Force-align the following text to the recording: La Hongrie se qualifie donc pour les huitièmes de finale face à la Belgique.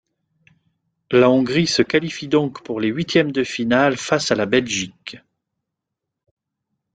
La 1.11 1.29
Hongrie 1.29 1.67
se 1.67 1.83
qualifie 1.83 2.27
donc 2.27 2.63
pour 2.63 2.79
les 2.79 2.87
huitièmes 2.87 3.31
de 3.31 3.43
finale 3.43 3.97
face 3.97 4.31
à 4.31 4.35
la 4.35 4.47
Belgique. 4.47 5.17